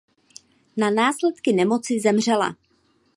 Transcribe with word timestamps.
Na 0.77 0.89
následky 0.89 1.53
nemoci 1.53 1.99
zemřela. 1.99 2.55